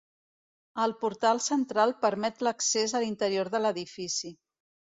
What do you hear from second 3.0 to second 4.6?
a l'interior de l'edifici.